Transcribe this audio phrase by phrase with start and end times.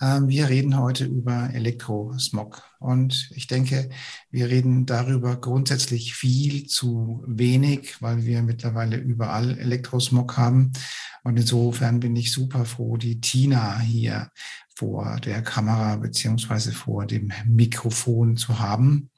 [0.00, 2.62] Ähm, wir reden heute über Elektrosmog.
[2.80, 3.90] Und ich denke,
[4.30, 10.72] wir reden darüber grundsätzlich viel zu wenig, weil wir mittlerweile überall Elektrosmog haben.
[11.22, 14.30] Und insofern bin ich super froh, die Tina hier
[14.74, 19.10] vor der Kamera beziehungsweise vor dem Mikrofon zu haben.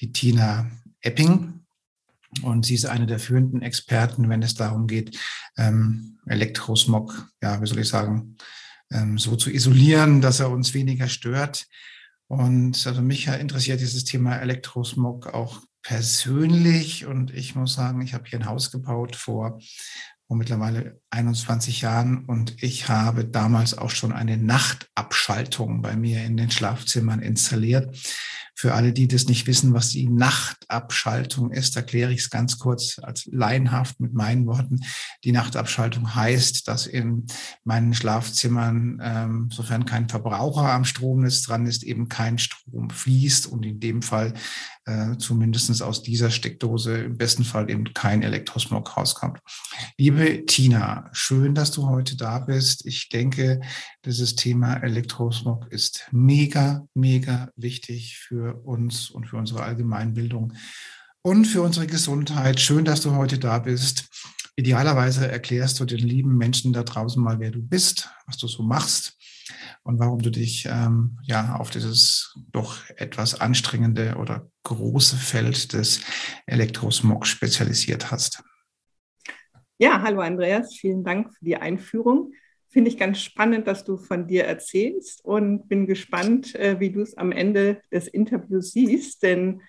[0.00, 0.70] Die Tina
[1.00, 1.60] Epping.
[2.42, 5.16] Und sie ist eine der führenden Experten, wenn es darum geht,
[5.56, 8.36] ähm, Elektrosmog, ja, wie soll ich sagen,
[8.94, 11.66] ähm, so zu isolieren, dass er uns weniger stört.
[12.26, 17.04] Und also mich interessiert dieses Thema Elektrosmog auch persönlich.
[17.04, 19.60] Und ich muss sagen, ich habe hier ein Haus gebaut vor,
[20.26, 26.36] vor mittlerweile 21 Jahren und ich habe damals auch schon eine Nachtabschaltung bei mir in
[26.36, 27.94] den Schlafzimmern installiert.
[28.64, 32.98] Für alle, die das nicht wissen, was die Nachtabschaltung ist, erkläre ich es ganz kurz
[32.98, 34.80] als laienhaft mit meinen Worten.
[35.22, 37.26] Die Nachtabschaltung heißt, dass in
[37.64, 43.66] meinen Schlafzimmern, ähm, sofern kein Verbraucher am Stromnetz dran ist, eben kein Strom fließt und
[43.66, 44.32] in dem Fall
[44.86, 49.40] äh, zumindest aus dieser Steckdose im besten Fall eben kein Elektrosmog rauskommt.
[49.96, 52.84] Liebe Tina, schön, dass du heute da bist.
[52.84, 53.60] Ich denke,
[54.04, 60.52] dieses Thema Elektrosmog ist mega, mega wichtig für uns und für unsere Allgemeinbildung
[61.22, 62.60] und für unsere Gesundheit.
[62.60, 64.08] Schön, dass du heute da bist.
[64.56, 68.62] Idealerweise erklärst du den lieben Menschen da draußen mal, wer du bist, was du so
[68.62, 69.16] machst
[69.84, 76.00] und warum du dich ähm, ja auf dieses doch etwas anstrengende oder große Feld des
[76.46, 78.42] Elektrosmog spezialisiert hast.
[79.78, 82.32] Ja, hallo Andreas, vielen Dank für die Einführung.
[82.70, 87.02] Finde ich ganz spannend, dass du von dir erzählst und bin gespannt, äh, wie du
[87.02, 89.60] es am Ende des Interviews siehst, denn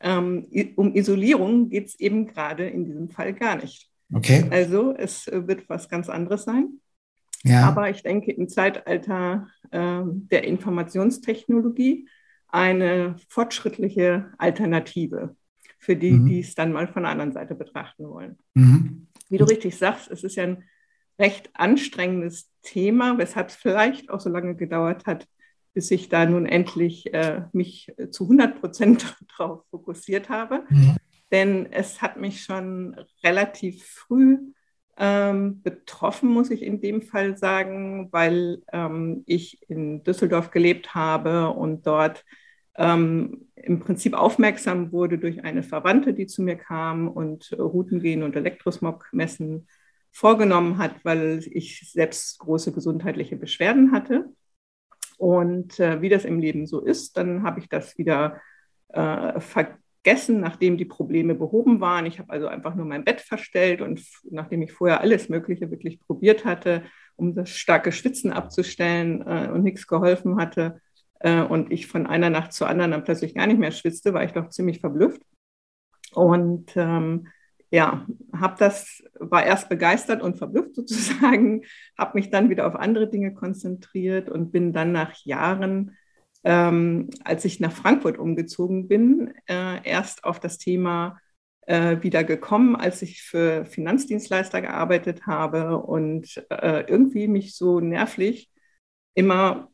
[0.00, 0.46] ähm,
[0.76, 3.90] um Isolierung geht es eben gerade in diesem Fall gar nicht.
[4.12, 4.44] Okay.
[4.50, 6.80] Also es äh, wird was ganz anderes sein.
[7.44, 7.68] Ja.
[7.68, 12.08] Aber ich denke, im Zeitalter der Informationstechnologie
[12.48, 15.34] eine fortschrittliche Alternative
[15.78, 16.26] für die, mhm.
[16.26, 18.38] die es dann mal von der anderen Seite betrachten wollen.
[18.54, 20.64] Mhm wie du richtig sagst, es ist ja ein
[21.18, 25.26] recht anstrengendes Thema, weshalb es vielleicht auch so lange gedauert hat,
[25.72, 30.64] bis ich da nun endlich äh, mich zu 100 Prozent darauf fokussiert habe.
[30.68, 30.96] Mhm.
[31.32, 34.38] Denn es hat mich schon relativ früh
[34.96, 41.50] ähm, betroffen, muss ich in dem Fall sagen, weil ähm, ich in Düsseldorf gelebt habe
[41.50, 42.24] und dort
[42.76, 48.36] ähm, im Prinzip aufmerksam wurde durch eine Verwandte, die zu mir kam und Routengehen und
[48.36, 49.68] Elektrosmog-Messen
[50.12, 54.26] vorgenommen hat, weil ich selbst große gesundheitliche Beschwerden hatte.
[55.16, 58.40] Und äh, wie das im Leben so ist, dann habe ich das wieder
[58.88, 59.40] äh,
[60.04, 62.04] vergessen, nachdem die Probleme behoben waren.
[62.06, 65.98] Ich habe also einfach nur mein Bett verstellt und nachdem ich vorher alles Mögliche wirklich
[66.00, 66.82] probiert hatte,
[67.16, 70.80] um das starke Schwitzen abzustellen äh, und nichts geholfen hatte,
[71.20, 74.24] äh, und ich von einer Nacht zur anderen dann plötzlich gar nicht mehr schwitzte, war
[74.24, 75.22] ich doch ziemlich verblüfft.
[76.12, 77.28] Und ähm,
[77.70, 78.06] ja,
[78.36, 81.62] habe das, war erst begeistert und verblüfft sozusagen,
[81.96, 85.96] habe mich dann wieder auf andere Dinge konzentriert und bin dann nach Jahren,
[86.44, 91.18] ähm, als ich nach Frankfurt umgezogen bin, äh, erst auf das Thema
[91.66, 98.50] äh, wieder gekommen, als ich für Finanzdienstleister gearbeitet habe und äh, irgendwie mich so nervlich
[99.14, 99.68] immer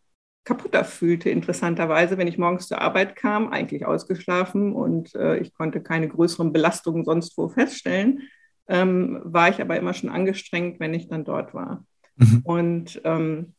[0.44, 5.82] kaputter fühlte, interessanterweise, wenn ich morgens zur Arbeit kam, eigentlich ausgeschlafen und äh, ich konnte
[5.82, 8.22] keine größeren Belastungen sonst wo feststellen,
[8.68, 11.84] ähm, war ich aber immer schon angestrengt, wenn ich dann dort war.
[12.16, 12.40] Mhm.
[12.44, 13.54] Und ähm,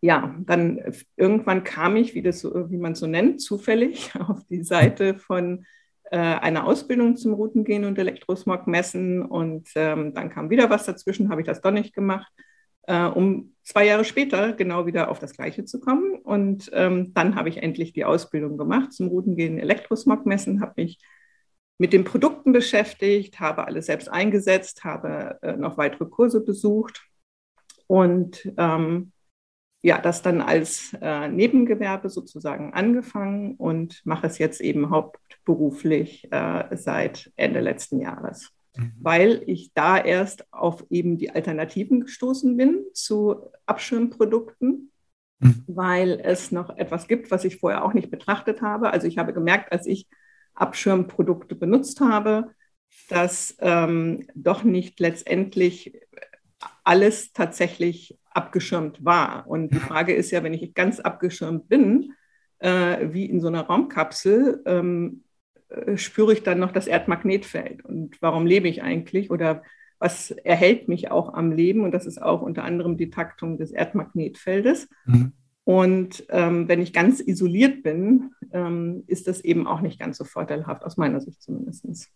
[0.00, 0.80] ja, dann
[1.16, 5.14] irgendwann kam ich, wie, das so, wie man es so nennt, zufällig auf die Seite
[5.14, 5.64] von
[6.10, 11.30] äh, einer Ausbildung zum Routengehen und Elektrosmog messen und ähm, dann kam wieder was dazwischen,
[11.30, 12.32] habe ich das doch nicht gemacht
[12.88, 16.14] äh, um zwei Jahre später genau wieder auf das Gleiche zu kommen.
[16.22, 20.98] Und ähm, dann habe ich endlich die Ausbildung gemacht zum Routengehen Elektrosmog messen, habe mich
[21.76, 27.04] mit den Produkten beschäftigt, habe alles selbst eingesetzt, habe äh, noch weitere Kurse besucht
[27.86, 29.12] und ähm,
[29.82, 36.76] ja, das dann als äh, Nebengewerbe sozusagen angefangen und mache es jetzt eben hauptberuflich äh,
[36.76, 38.50] seit Ende letzten Jahres.
[38.76, 38.92] Mhm.
[39.00, 44.92] weil ich da erst auf eben die Alternativen gestoßen bin zu Abschirmprodukten
[45.40, 45.64] mhm.
[45.66, 48.90] weil es noch etwas gibt, was ich vorher auch nicht betrachtet habe.
[48.90, 50.08] Also ich habe gemerkt, als ich
[50.54, 52.50] Abschirmprodukte benutzt habe,
[53.08, 56.00] dass ähm, doch nicht letztendlich
[56.84, 59.46] alles tatsächlich abgeschirmt war.
[59.46, 62.12] Und die Frage ist ja, wenn ich ganz abgeschirmt bin,
[62.58, 65.24] äh, wie in so einer Raumkapsel, ähm,
[65.68, 67.84] äh, spüre ich dann noch das Erdmagnetfeld.
[67.84, 69.30] Und warum lebe ich eigentlich?
[69.30, 69.62] Oder
[69.98, 71.82] was erhält mich auch am Leben?
[71.82, 74.88] Und das ist auch unter anderem die Taktung des Erdmagnetfeldes.
[75.06, 75.32] Mhm.
[75.64, 80.24] Und ähm, wenn ich ganz isoliert bin, ähm, ist das eben auch nicht ganz so
[80.24, 82.08] vorteilhaft, aus meiner Sicht zumindest.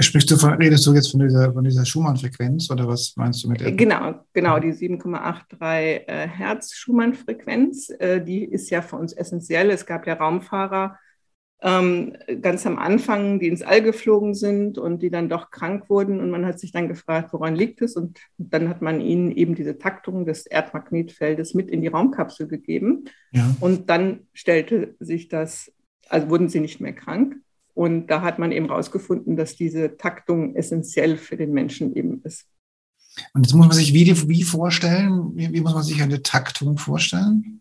[0.00, 3.48] Sprichst du von, redest du jetzt von dieser, von dieser Schumann-Frequenz oder was meinst du
[3.48, 3.72] mit der?
[3.72, 9.70] Genau, genau, die 7,83 äh, Hertz Schumann-Frequenz, äh, die ist ja für uns essentiell.
[9.70, 10.98] Es gab ja Raumfahrer,
[11.64, 16.20] ähm, ganz am Anfang, die ins All geflogen sind und die dann doch krank wurden.
[16.20, 17.96] Und man hat sich dann gefragt, woran liegt es?
[17.96, 23.04] Und dann hat man ihnen eben diese Taktung des Erdmagnetfeldes mit in die Raumkapsel gegeben.
[23.32, 23.56] Ja.
[23.60, 25.72] Und dann stellte sich das,
[26.08, 27.36] also wurden sie nicht mehr krank.
[27.74, 32.46] Und da hat man eben herausgefunden, dass diese Taktung essentiell für den Menschen eben ist.
[33.32, 35.32] Und jetzt muss man sich wie, wie vorstellen?
[35.34, 37.60] Wie, wie muss man sich eine Taktung vorstellen?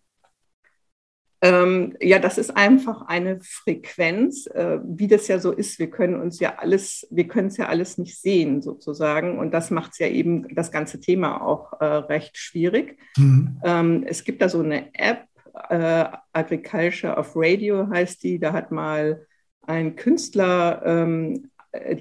[1.44, 5.78] Ähm, ja, das ist einfach eine Frequenz, äh, wie das ja so ist.
[5.78, 9.38] Wir können uns ja alles, wir können es ja alles nicht sehen sozusagen.
[9.38, 12.98] Und das macht es ja eben das ganze Thema auch äh, recht schwierig.
[13.18, 13.60] Mhm.
[13.64, 15.26] Ähm, es gibt da so eine App,
[15.70, 18.40] äh, Agriculture of Radio heißt die.
[18.40, 19.28] Da hat mal
[19.64, 21.50] ein Künstler ähm,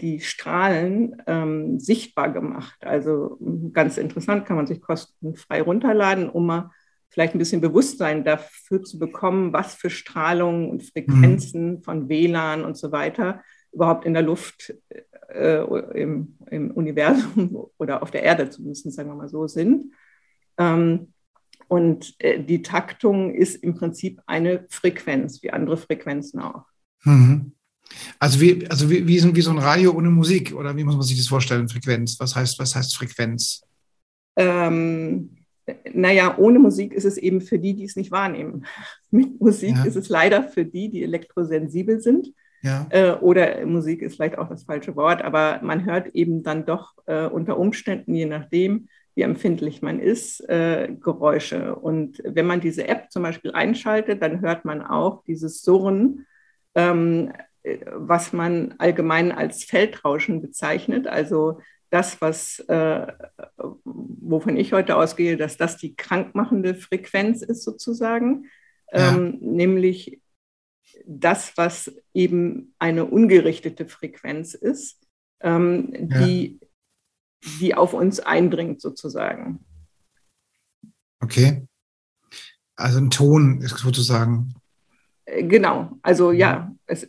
[0.00, 2.78] die Strahlen ähm, sichtbar gemacht.
[2.84, 3.38] Also
[3.72, 6.70] ganz interessant, kann man sich kostenfrei runterladen, um mal
[7.08, 11.82] vielleicht ein bisschen Bewusstsein dafür zu bekommen, was für Strahlungen und Frequenzen mhm.
[11.82, 13.42] von WLAN und so weiter
[13.72, 14.74] überhaupt in der Luft,
[15.28, 15.62] äh,
[15.98, 19.92] im, im, Universum oder auf der Erde zumindest, sagen wir mal so, sind.
[20.58, 21.12] Ähm,
[21.68, 26.66] und äh, die Taktung ist im Prinzip eine Frequenz, wie andere Frequenzen auch.
[27.04, 27.52] Mhm.
[28.18, 30.94] Also, wie, also wie, wie, so, wie so ein Radio ohne Musik oder wie muss
[30.94, 32.18] man sich das vorstellen, Frequenz?
[32.18, 33.62] Was heißt, was heißt Frequenz?
[34.36, 35.36] Ähm,
[35.92, 38.64] naja, ohne Musik ist es eben für die, die es nicht wahrnehmen.
[39.10, 39.84] Mit Musik ja.
[39.84, 42.32] ist es leider für die, die elektrosensibel sind.
[42.62, 42.86] Ja.
[42.90, 46.94] Äh, oder Musik ist vielleicht auch das falsche Wort, aber man hört eben dann doch
[47.06, 51.74] äh, unter Umständen, je nachdem, wie empfindlich man ist, äh, Geräusche.
[51.74, 56.24] Und wenn man diese App zum Beispiel einschaltet, dann hört man auch dieses Surren,
[56.74, 57.32] ähm,
[57.62, 61.06] äh, was man allgemein als Feldrauschen bezeichnet.
[61.06, 61.60] Also
[61.90, 63.06] das, was, äh,
[63.84, 68.46] wovon ich heute ausgehe, dass das die krankmachende Frequenz ist sozusagen,
[68.92, 69.14] ja.
[69.14, 70.20] ähm, nämlich
[71.06, 75.06] das, was eben eine ungerichtete Frequenz ist,
[75.40, 76.26] ähm, ja.
[76.26, 76.60] die,
[77.60, 79.64] die auf uns eindringt sozusagen.
[81.20, 81.66] Okay.
[82.76, 84.54] Also ein Ton ist sozusagen.
[85.40, 87.08] Genau, also ja, es,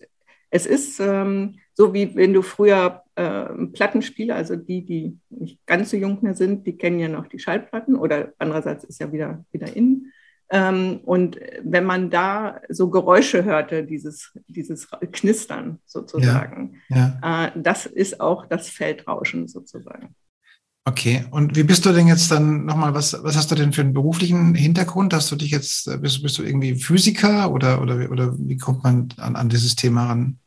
[0.50, 5.90] es ist ähm, so wie wenn du früher äh, Plattenspieler, also die, die nicht ganz
[5.90, 9.44] so jung mehr sind, die kennen ja noch die Schallplatten oder andererseits ist ja wieder,
[9.52, 10.12] wieder in.
[10.50, 17.48] Ähm, und wenn man da so Geräusche hörte, dieses, dieses Knistern sozusagen, ja, ja.
[17.48, 20.16] Äh, das ist auch das Feldrauschen sozusagen.
[20.86, 23.82] Okay, und wie bist du denn jetzt dann nochmal, was, was hast du denn für
[23.82, 25.14] einen beruflichen Hintergrund?
[25.14, 29.08] Hast du dich jetzt, bist, bist du irgendwie Physiker oder, oder, oder wie kommt man
[29.18, 30.40] an, an dieses Thema ran?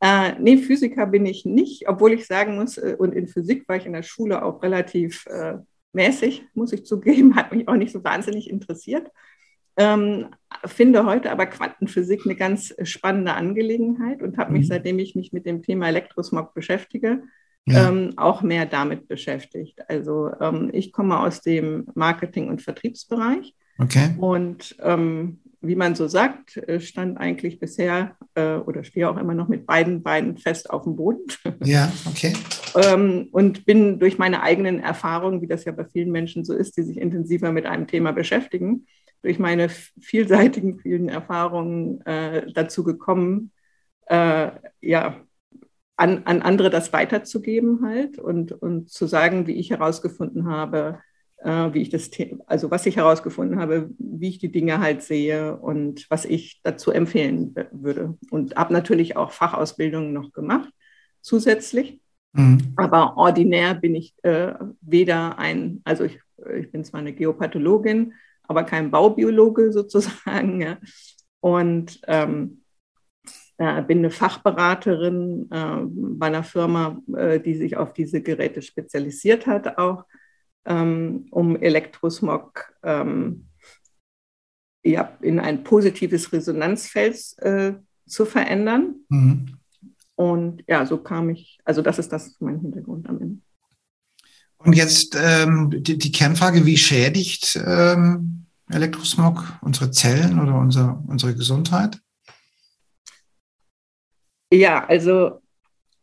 [0.00, 3.76] Äh, nee, Physiker bin ich nicht, obwohl ich sagen muss, äh, und in Physik war
[3.76, 5.54] ich in der Schule auch relativ äh,
[5.94, 9.10] mäßig, muss ich zugeben, hat mich auch nicht so wahnsinnig interessiert.
[9.78, 10.26] Ähm,
[10.66, 14.68] finde heute aber Quantenphysik eine ganz spannende Angelegenheit und habe mich, mhm.
[14.68, 17.22] seitdem ich mich mit dem Thema Elektrosmog beschäftige,
[17.66, 17.88] ja.
[17.88, 19.80] ähm, auch mehr damit beschäftigt.
[19.88, 23.54] Also ähm, ich komme aus dem Marketing- und Vertriebsbereich.
[23.78, 24.14] Okay.
[24.18, 29.34] Und ähm, wie man so sagt, äh, stand eigentlich bisher äh, oder stehe auch immer
[29.34, 31.22] noch mit beiden Beinen fest auf dem Boden.
[31.64, 32.32] Ja, okay.
[32.74, 36.76] ähm, und bin durch meine eigenen Erfahrungen, wie das ja bei vielen Menschen so ist,
[36.76, 38.86] die sich intensiver mit einem Thema beschäftigen,
[39.22, 43.52] durch meine vielseitigen, vielen Erfahrungen äh, dazu gekommen,
[44.06, 44.50] äh,
[44.80, 45.20] ja,
[45.96, 50.98] an, an andere das weiterzugeben halt und, und zu sagen, wie ich herausgefunden habe,
[51.38, 52.10] äh, wie ich das,
[52.46, 56.90] also was ich herausgefunden habe, wie ich die Dinge halt sehe und was ich dazu
[56.90, 58.16] empfehlen würde.
[58.30, 60.70] Und habe natürlich auch Fachausbildungen noch gemacht,
[61.20, 62.00] zusätzlich.
[62.32, 62.72] Mhm.
[62.76, 66.18] Aber ordinär bin ich äh, weder ein, also ich,
[66.58, 70.60] ich bin zwar eine Geopathologin, aber kein Baubiologe sozusagen.
[70.60, 70.78] Ja.
[71.40, 72.61] Und ähm, äh,
[73.86, 79.78] bin eine Fachberaterin äh, bei einer Firma, äh, die sich auf diese Geräte spezialisiert hat
[79.78, 80.04] auch
[80.64, 83.46] ähm, um Elektrosmog ähm,
[84.84, 87.74] ja, in ein positives Resonanzfeld äh,
[88.06, 88.96] zu verändern.
[89.08, 89.58] Mhm.
[90.14, 93.42] Und ja, so kam ich, also das ist das mein Hintergrund am Ende.
[94.58, 101.34] Und jetzt ähm, die, die, Kernfrage, wie schädigt ähm, Elektrosmog unsere Zellen oder unser, unsere
[101.34, 102.00] Gesundheit?
[104.52, 105.40] Ja, also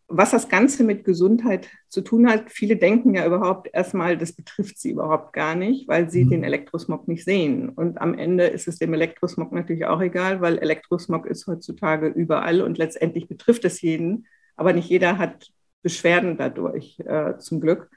[0.07, 4.79] was das Ganze mit Gesundheit zu tun hat, viele denken ja überhaupt erstmal, das betrifft
[4.79, 6.29] sie überhaupt gar nicht, weil sie mhm.
[6.31, 7.69] den Elektrosmog nicht sehen.
[7.69, 12.61] Und am Ende ist es dem Elektrosmog natürlich auch egal, weil Elektrosmog ist heutzutage überall
[12.63, 14.25] und letztendlich betrifft es jeden,
[14.55, 15.51] aber nicht jeder hat
[15.83, 17.91] Beschwerden dadurch, äh, zum Glück,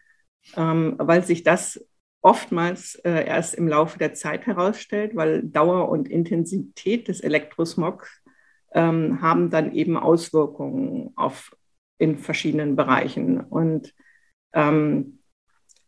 [0.55, 1.83] ähm, weil sich das
[2.21, 8.22] oftmals äh, erst im Laufe der Zeit herausstellt, weil Dauer und Intensität des Elektrosmogs
[8.75, 11.57] ähm, haben dann eben Auswirkungen auf
[11.99, 13.41] in verschiedenen Bereichen.
[13.41, 13.95] Und
[14.55, 15.21] ähm,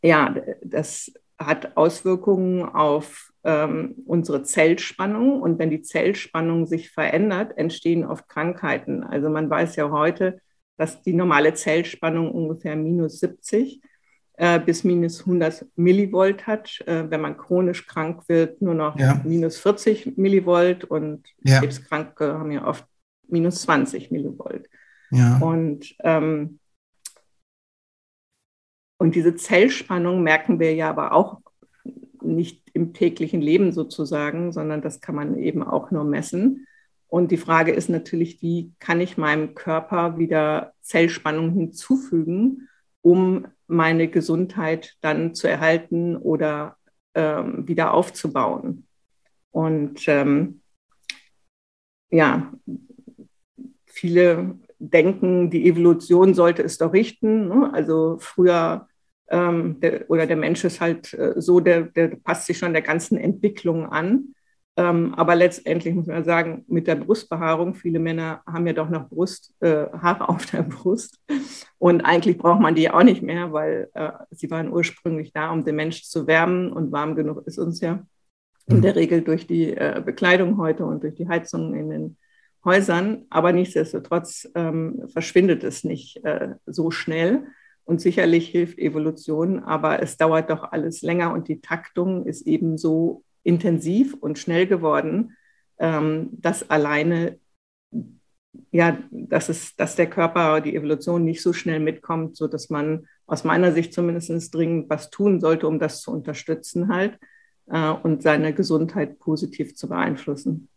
[0.03, 5.41] ja, das hat Auswirkungen auf ähm, unsere Zellspannung.
[5.41, 9.03] Und wenn die Zellspannung sich verändert, entstehen oft Krankheiten.
[9.03, 10.41] Also man weiß ja heute,
[10.77, 13.81] dass die normale Zellspannung ungefähr minus 70
[14.37, 16.81] äh, bis minus 100 Millivolt hat.
[16.87, 19.21] Äh, wenn man chronisch krank wird, nur noch ja.
[19.25, 21.61] minus 40 Millivolt und ja.
[21.61, 22.85] Krebskranke haben ja oft
[23.29, 24.69] minus 20 Millivolt.
[25.11, 25.39] Ja.
[25.39, 26.59] Und, ähm,
[28.99, 31.41] und diese Zellspannung merken wir ja aber auch
[32.23, 36.67] nicht im täglichen Leben sozusagen, sondern das kann man eben auch nur messen.
[37.07, 42.69] Und die Frage ist natürlich, wie kann ich meinem Körper wieder Zellspannung hinzufügen,
[43.03, 46.77] um meine Gesundheit dann zu erhalten oder
[47.15, 48.87] ähm, wieder aufzubauen.
[49.51, 50.61] Und ähm,
[52.11, 52.53] ja,
[53.87, 57.49] viele denken, die Evolution sollte es doch richten.
[57.49, 57.71] Ne?
[57.73, 58.89] Also früher
[59.29, 62.83] ähm, der, oder der Mensch ist halt äh, so, der, der passt sich schon der
[62.83, 64.34] ganzen Entwicklung an.
[64.77, 69.09] Ähm, aber letztendlich muss man sagen, mit der Brustbehaarung, viele Männer haben ja doch noch
[69.09, 71.21] Brust, äh, Haare auf der Brust.
[71.79, 75.65] Und eigentlich braucht man die auch nicht mehr, weil äh, sie waren ursprünglich da, um
[75.65, 76.73] den Mensch zu wärmen.
[76.73, 78.05] Und warm genug ist uns ja
[78.67, 82.17] in der Regel durch die äh, Bekleidung heute und durch die Heizung in den
[82.65, 83.27] Häusern.
[83.31, 87.47] Aber nichtsdestotrotz ähm, verschwindet es nicht äh, so schnell.
[87.87, 92.79] Und sicherlich hilft Evolution, aber es dauert doch alles länger und die Taktung ist eben
[92.79, 95.37] so intensiv und schnell geworden,
[95.79, 97.39] ähm, dass alleine,
[98.73, 103.45] ja, dass, es, dass der Körper, die Evolution nicht so schnell mitkommt, sodass man aus
[103.45, 107.19] meiner Sicht zumindest dringend was tun sollte, um das zu unterstützen halt
[107.67, 110.69] äh, und seine Gesundheit positiv zu beeinflussen.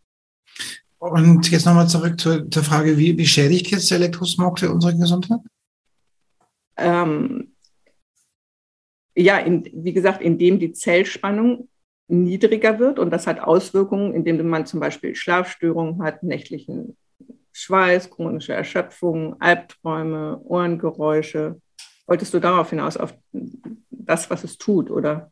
[0.98, 4.96] Und jetzt nochmal zurück zur, zur Frage, wie, wie schädigt jetzt der Elektrosmog für unsere
[4.96, 5.40] Gesundheit?
[6.76, 7.52] Ähm,
[9.14, 11.68] ja, in, wie gesagt, indem die Zellspannung
[12.08, 16.96] niedriger wird und das hat Auswirkungen, indem man zum Beispiel Schlafstörungen hat, nächtlichen
[17.52, 21.60] Schweiß, chronische Erschöpfung, Albträume, Ohrengeräusche.
[22.06, 23.14] Wolltest du darauf hinaus, auf
[23.90, 25.30] das, was es tut, oder?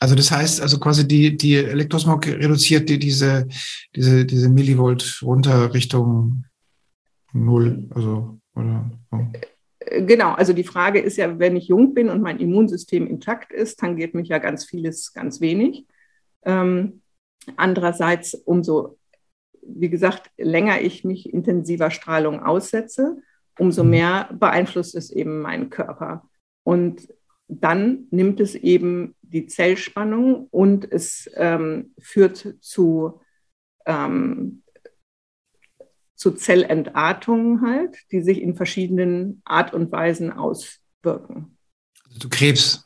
[0.00, 3.46] Also das heißt, also quasi die, die Elektrosmog reduziert die, diese,
[3.94, 6.44] diese, diese Millivolt runter Richtung
[7.32, 9.20] Null, also oder oh.
[10.00, 13.78] Genau, also die Frage ist ja, wenn ich jung bin und mein Immunsystem intakt ist,
[13.78, 15.86] tangiert mich ja ganz vieles ganz wenig.
[16.44, 17.02] Ähm,
[17.56, 18.98] andererseits, umso,
[19.62, 23.16] wie gesagt, länger ich mich intensiver Strahlung aussetze,
[23.58, 23.90] umso mhm.
[23.90, 26.28] mehr beeinflusst es eben meinen Körper.
[26.64, 27.08] Und
[27.48, 33.20] dann nimmt es eben die Zellspannung und es ähm, führt zu,
[33.86, 34.62] ähm,
[36.14, 41.58] zu Zellentartungen halt, die sich in verschiedenen Art und Weisen auswirken.
[42.06, 42.84] Also zu Krebs.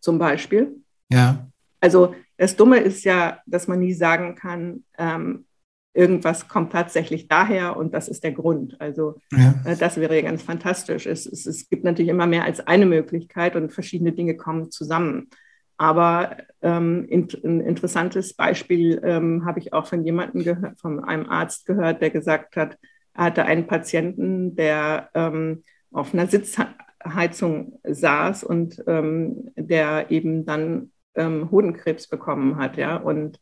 [0.00, 0.82] Zum Beispiel.
[1.10, 1.48] Ja.
[1.84, 5.44] Also das Dumme ist ja, dass man nie sagen kann, ähm,
[5.92, 8.80] irgendwas kommt tatsächlich daher und das ist der Grund.
[8.80, 9.54] Also ja.
[9.66, 11.04] äh, das wäre ja ganz fantastisch.
[11.04, 15.28] Es, es, es, gibt natürlich immer mehr als eine Möglichkeit und verschiedene Dinge kommen zusammen.
[15.76, 21.28] Aber ähm, in, ein interessantes Beispiel ähm, habe ich auch von jemandem gehört, von einem
[21.28, 22.78] Arzt gehört, der gesagt hat,
[23.12, 30.90] er hatte einen Patienten, der ähm, auf einer Sitzheizung saß und ähm, der eben dann
[31.14, 33.40] ähm, Hodenkrebs bekommen hat, ja, und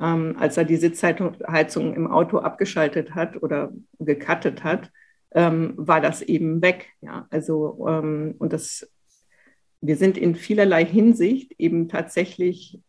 [0.00, 4.90] ähm, als er die Sitzheizung im Auto abgeschaltet hat oder gekattet hat,
[5.32, 6.88] ähm, war das eben weg.
[7.02, 8.90] Ja, also ähm, und das,
[9.80, 12.80] wir sind in vielerlei Hinsicht eben tatsächlich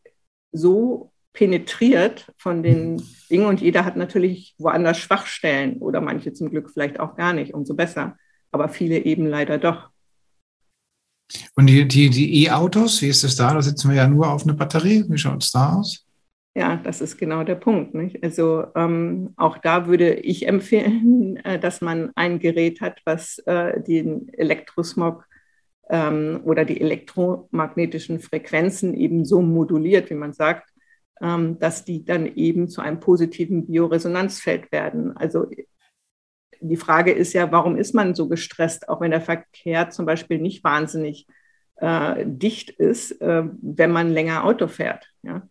[0.52, 6.70] so penetriert von den Dingen und jeder hat natürlich woanders Schwachstellen oder manche zum Glück
[6.70, 8.18] vielleicht auch gar nicht, umso besser,
[8.52, 9.91] aber viele eben leider doch.
[11.56, 13.54] Und die E-Autos, die e wie ist es da?
[13.54, 15.06] Da sitzen wir ja nur auf eine Batterie.
[15.08, 16.06] Wie schaut es da aus?
[16.54, 17.94] Ja, das ist genau der Punkt.
[17.94, 18.22] Nicht?
[18.24, 23.82] Also ähm, auch da würde ich empfehlen, äh, dass man ein Gerät hat, was äh,
[23.82, 25.26] den Elektrosmog
[25.90, 30.70] ähm, oder die elektromagnetischen Frequenzen eben so moduliert, wie man sagt,
[31.22, 35.16] ähm, dass die dann eben zu einem positiven Bioresonanzfeld werden.
[35.16, 35.48] Also
[36.62, 40.40] die Frage ist ja, warum ist man so gestresst, auch wenn der Verkehr zum Beispiel
[40.40, 41.28] nicht wahnsinnig
[41.76, 45.12] äh, dicht ist, äh, wenn man länger Auto fährt.
[45.24, 45.42] Ja?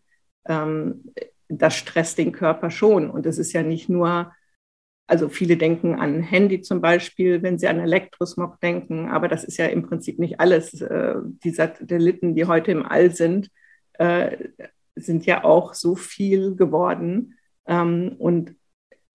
[0.45, 1.03] ähm,
[1.47, 3.09] das stresst den Körper schon.
[3.09, 4.31] Und es ist ja nicht nur,
[5.07, 9.57] also viele denken an Handy zum Beispiel, wenn sie an Elektrosmog denken, aber das ist
[9.57, 10.81] ja im Prinzip nicht alles.
[10.81, 13.49] Äh, die Satelliten, die heute im All sind,
[13.93, 14.37] äh,
[14.95, 17.37] sind ja auch so viel geworden.
[17.65, 18.55] Ähm, und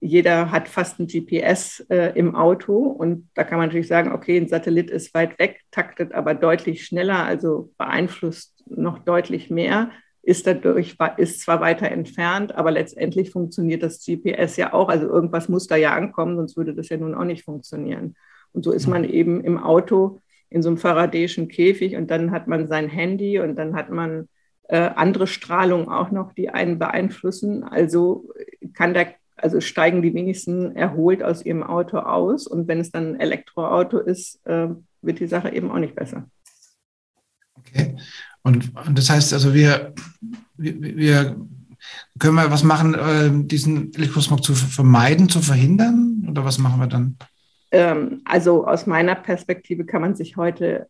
[0.00, 4.36] jeder hat fast ein GPS äh, im Auto und da kann man natürlich sagen, okay,
[4.36, 9.90] ein Satellit ist weit weg, taktet aber deutlich schneller, also beeinflusst noch deutlich mehr
[10.26, 14.88] ist dadurch, ist zwar weiter entfernt, aber letztendlich funktioniert das GPS ja auch.
[14.88, 18.16] Also irgendwas muss da ja ankommen, sonst würde das ja nun auch nicht funktionieren.
[18.52, 22.48] Und so ist man eben im Auto in so einem faradäischen Käfig und dann hat
[22.48, 24.28] man sein Handy und dann hat man
[24.64, 27.62] äh, andere Strahlung auch noch, die einen beeinflussen.
[27.62, 28.28] Also
[28.74, 32.46] kann der, also steigen die wenigsten erholt aus ihrem Auto aus.
[32.46, 34.68] Und wenn es dann ein Elektroauto ist, äh,
[35.02, 36.28] wird die Sache eben auch nicht besser.
[37.58, 37.96] Okay.
[38.42, 39.92] Und, und das heißt also, wir,
[40.56, 41.36] wir, wir
[42.18, 46.26] können wir was machen, äh, diesen Elektrosmog zu vermeiden, zu verhindern?
[46.28, 47.16] Oder was machen wir dann?
[47.70, 50.88] Ähm, also aus meiner Perspektive kann man sich heute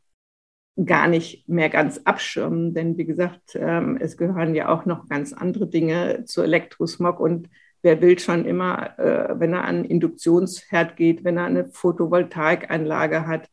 [0.84, 5.32] gar nicht mehr ganz abschirmen, denn wie gesagt, ähm, es gehören ja auch noch ganz
[5.32, 7.48] andere Dinge zu Elektrosmog und
[7.86, 13.48] wer will schon immer, äh, wenn er an Induktionsherd geht, wenn er eine Photovoltaikanlage hat,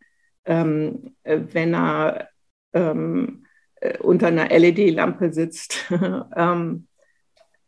[0.46, 2.30] ähm, äh, wenn er
[2.74, 5.86] ähm, äh, unter einer LED-Lampe sitzt.
[6.36, 6.88] ähm,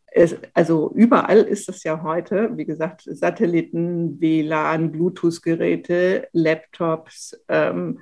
[0.06, 7.40] es, also überall ist es ja heute, wie gesagt, Satelliten, WLAN, Bluetooth-Geräte, Laptops.
[7.48, 8.00] Ähm,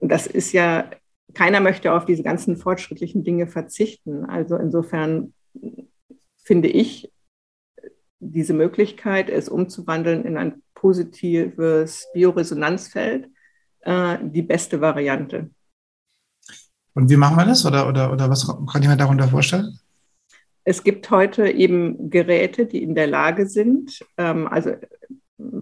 [0.00, 0.90] das ist ja,
[1.32, 4.26] keiner möchte auf diese ganzen fortschrittlichen Dinge verzichten.
[4.26, 5.32] Also insofern
[6.44, 7.10] finde ich
[8.20, 13.28] diese Möglichkeit, es umzuwandeln in ein positives Bioresonanzfeld,
[13.80, 15.50] äh, die beste Variante.
[16.94, 17.66] Und wie machen wir das?
[17.66, 19.78] Oder, oder, oder was kann ich mir darunter vorstellen?
[20.64, 24.72] Es gibt heute eben Geräte, die in der Lage sind, ähm, also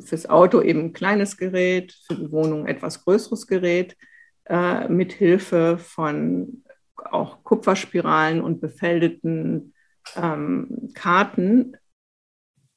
[0.01, 3.97] fürs Auto eben ein kleines Gerät, für die Wohnung etwas größeres Gerät,
[4.45, 6.63] äh, mit Hilfe von
[6.97, 9.75] auch Kupferspiralen und befeldeten
[10.17, 11.77] ähm, Karten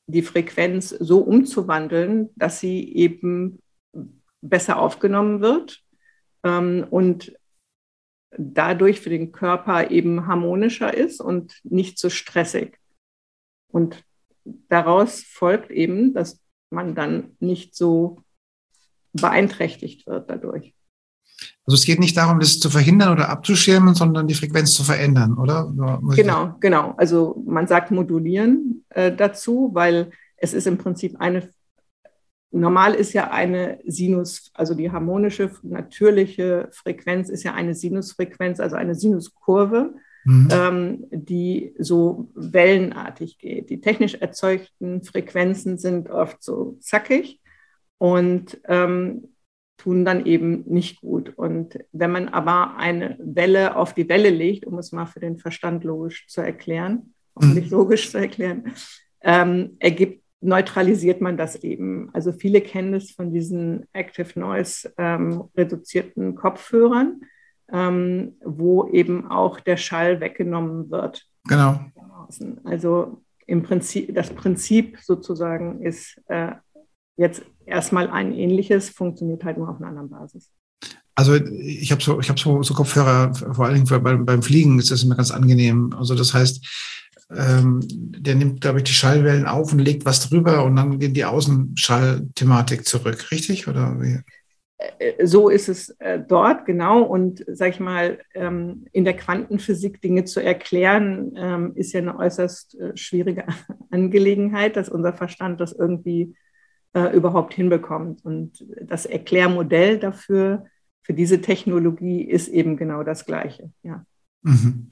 [0.08, 3.62] die Frequenz so umzuwandeln, dass sie eben
[4.42, 5.84] besser aufgenommen wird
[6.44, 7.38] ähm, und
[8.38, 12.80] dadurch für den Körper eben harmonischer ist und nicht so stressig.
[13.72, 14.04] Und
[14.70, 18.22] daraus folgt eben, dass man dann nicht so
[19.14, 20.76] beeinträchtigt wird dadurch.
[21.68, 25.34] Also es geht nicht darum, das zu verhindern oder abzuschirmen, sondern die Frequenz zu verändern,
[25.38, 25.72] oder?
[26.16, 26.94] Genau, genau.
[26.98, 31.50] Also man sagt modulieren äh, dazu, weil es ist im Prinzip eine
[32.56, 38.78] Normal ist ja eine Sinus, also die harmonische, natürliche Frequenz ist ja eine Sinusfrequenz, also
[38.78, 40.48] eine Sinuskurve, mhm.
[40.52, 43.70] ähm, die so wellenartig geht.
[43.70, 47.42] Die technisch erzeugten Frequenzen sind oft so zackig
[47.98, 49.35] und ähm,
[49.78, 51.34] tun dann eben nicht gut.
[51.36, 55.38] Und wenn man aber eine Welle auf die Welle legt, um es mal für den
[55.38, 57.56] Verstand logisch zu erklären, um mhm.
[57.56, 58.74] nicht logisch zu erklären,
[59.22, 62.10] ähm, ergibt neutralisiert man das eben.
[62.14, 67.22] Also viele kennen es von diesen Active Noise ähm, reduzierten Kopfhörern,
[67.72, 71.26] ähm, wo eben auch der Schall weggenommen wird.
[71.48, 71.80] Genau.
[72.64, 76.52] Also im Prinzip, das Prinzip sozusagen ist äh,
[77.18, 80.52] jetzt erstmal ein ähnliches, funktioniert halt nur auf einer anderen Basis.
[81.16, 84.80] Also ich habe so, ich habe so, so Kopfhörer, vor allen Dingen beim, beim Fliegen
[84.80, 85.94] ist das immer ganz angenehm.
[85.98, 86.68] Also das heißt,
[87.32, 91.16] ähm, der nimmt, glaube ich, die Schallwellen auf und legt was drüber und dann geht
[91.16, 93.68] die Außenschallthematik zurück, richtig?
[93.68, 94.20] Oder wie?
[95.00, 97.02] Äh, so ist es äh, dort, genau.
[97.02, 102.18] Und sag ich mal, ähm, in der Quantenphysik Dinge zu erklären, ähm, ist ja eine
[102.18, 103.46] äußerst äh, schwierige
[103.90, 106.36] Angelegenheit, dass unser Verstand das irgendwie
[107.14, 108.24] überhaupt hinbekommt.
[108.24, 110.66] Und das Erklärmodell dafür,
[111.02, 113.72] für diese Technologie, ist eben genau das Gleiche.
[113.84, 114.06] Ja.
[114.44, 114.92] Mhm.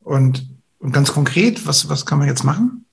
[0.00, 2.86] Und und ganz konkret, was, was kann man jetzt machen?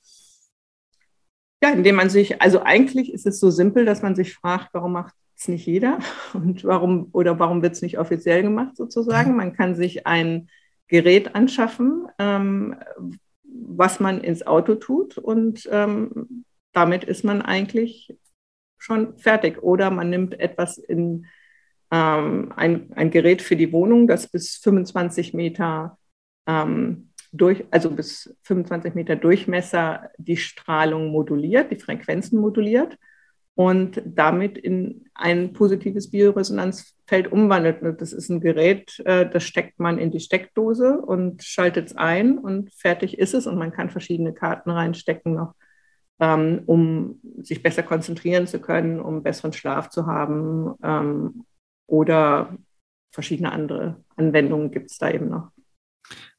[1.64, 4.92] Ja, indem man sich, also eigentlich ist es so simpel, dass man sich fragt, warum
[4.92, 6.00] macht es nicht jeder
[6.34, 9.36] und warum oder warum wird es nicht offiziell gemacht sozusagen?
[9.36, 10.50] Man kann sich ein
[10.88, 12.76] Gerät anschaffen, ähm,
[13.44, 16.46] was man ins Auto tut und ähm,
[16.78, 18.16] damit ist man eigentlich
[18.78, 19.64] schon fertig.
[19.64, 21.26] Oder man nimmt etwas in
[21.90, 25.98] ähm, ein, ein Gerät für die Wohnung, das bis 25 Meter
[26.46, 32.96] ähm, durch, also bis 25 Meter Durchmesser die Strahlung moduliert, die Frequenzen moduliert
[33.56, 37.80] und damit in ein positives Bioresonanzfeld umwandelt.
[38.00, 42.38] Das ist ein Gerät, äh, das steckt man in die Steckdose und schaltet es ein
[42.38, 45.56] und fertig ist es und man kann verschiedene Karten reinstecken noch,
[46.20, 51.46] ähm, um sich besser konzentrieren zu können, um besseren Schlaf zu haben ähm,
[51.88, 52.56] oder
[53.12, 55.52] verschiedene andere Anwendungen gibt es da eben noch.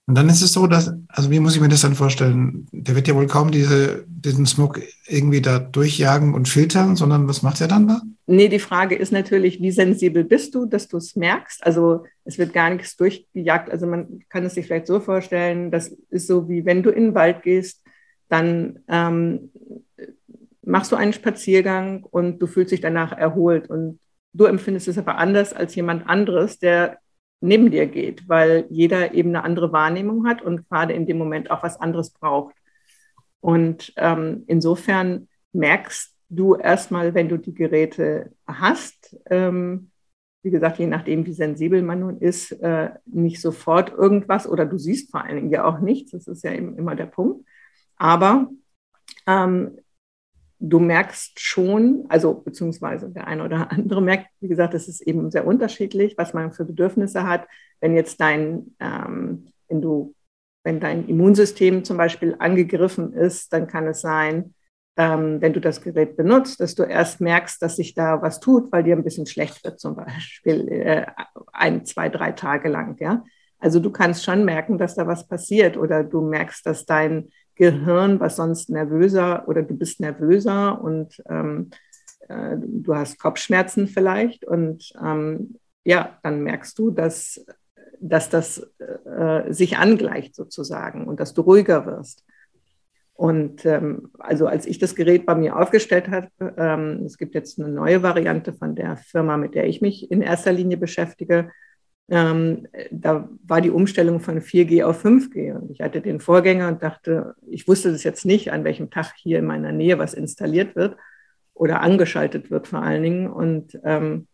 [0.09, 2.67] Und dann ist es so, dass, also wie muss ich mir das dann vorstellen?
[2.73, 7.43] Der wird ja wohl kaum diese, diesen Smog irgendwie da durchjagen und filtern, sondern was
[7.43, 8.01] macht er dann da?
[8.27, 11.63] Nee, die Frage ist natürlich, wie sensibel bist du, dass du es merkst?
[11.63, 13.71] Also es wird gar nichts durchgejagt.
[13.71, 17.09] Also man kann es sich vielleicht so vorstellen, das ist so wie wenn du in
[17.09, 17.83] den Wald gehst,
[18.29, 19.51] dann ähm,
[20.63, 23.71] machst du einen Spaziergang und du fühlst dich danach erholt.
[23.71, 24.01] Und
[24.33, 26.99] du empfindest es aber anders als jemand anderes, der
[27.41, 31.51] neben dir geht, weil jeder eben eine andere Wahrnehmung hat und gerade in dem Moment
[31.51, 32.55] auch was anderes braucht.
[33.41, 39.91] Und ähm, insofern merkst du erstmal, wenn du die Geräte hast, ähm,
[40.43, 44.79] wie gesagt, je nachdem, wie sensibel man nun ist, äh, nicht sofort irgendwas oder du
[44.79, 46.13] siehst vor allen Dingen ja auch nichts.
[46.13, 47.48] Das ist ja eben immer der Punkt.
[47.99, 48.49] Aber
[49.27, 49.79] ähm,
[50.61, 55.31] du merkst schon, also beziehungsweise der eine oder andere merkt, wie gesagt, es ist eben
[55.31, 57.47] sehr unterschiedlich, was man für Bedürfnisse hat.
[57.81, 60.15] Wenn jetzt dein, ähm, wenn du,
[60.65, 64.55] wenn dein Immunsystem zum Beispiel angegriffen ist, dann kann es sein,
[64.99, 68.73] ähm, wenn du das Gerät benutzt, dass du erst merkst, dass sich da was tut,
[68.73, 71.07] weil dir ein bisschen schlecht wird, zum Beispiel äh,
[71.53, 72.97] ein, zwei, drei Tage lang.
[72.99, 73.25] Ja?
[73.61, 77.29] Also du kannst schon merken, dass da was passiert oder du merkst, dass dein
[77.59, 81.71] Gehirn, was sonst nervöser oder du bist nervöser und ähm,
[82.29, 87.45] äh, du hast Kopfschmerzen vielleicht und ähm, ja, dann merkst du, dass,
[88.01, 92.25] dass das äh, sich angleicht sozusagen und dass du ruhiger wirst.
[93.15, 97.59] Und ähm, also als ich das Gerät bei mir aufgestellt habe, ähm, es gibt jetzt
[97.59, 101.51] eine neue Variante von der Firma, mit der ich mich in erster Linie beschäftige,
[102.11, 105.55] ähm, da war die Umstellung von 4G auf 5G.
[105.55, 109.13] Und ich hatte den Vorgänger und dachte, ich wusste das jetzt nicht, an welchem Tag
[109.17, 110.97] hier in meiner Nähe was installiert wird
[111.53, 113.31] oder angeschaltet wird vor allen Dingen.
[113.31, 114.27] Und, ähm,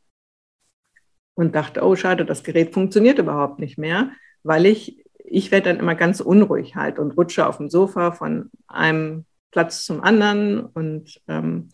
[1.34, 4.12] und dachte, oh schade, das Gerät funktioniert überhaupt nicht mehr,
[4.44, 8.50] weil ich, ich werde dann immer ganz unruhig halt und rutsche auf dem Sofa von
[8.68, 11.70] einem Platz zum anderen und ähm,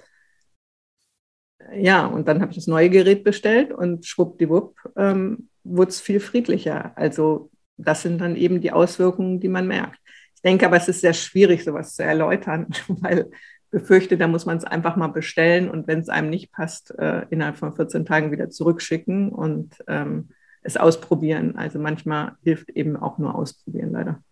[1.75, 6.21] ja, und dann habe ich das neue Gerät bestellt und schwuppdiwupp ähm, wurde es viel
[6.21, 6.93] friedlicher.
[6.97, 9.99] Also das sind dann eben die Auswirkungen, die man merkt.
[10.35, 13.31] Ich denke aber, es ist sehr schwierig, sowas zu erläutern, weil
[13.71, 17.27] befürchte, da muss man es einfach mal bestellen und wenn es einem nicht passt, äh,
[17.31, 20.31] innerhalb von 14 Tagen wieder zurückschicken und ähm,
[20.63, 21.57] es ausprobieren.
[21.57, 24.23] Also manchmal hilft eben auch nur ausprobieren, leider.